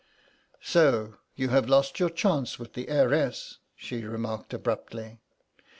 "So 0.63 1.13
you 1.35 1.49
have 1.49 1.69
lost 1.69 1.99
your 1.99 2.09
chance 2.09 2.57
with 2.57 2.73
the 2.73 2.89
heiress," 2.89 3.59
she 3.75 4.01
remarked 4.03 4.51
abruptly. 4.51 5.19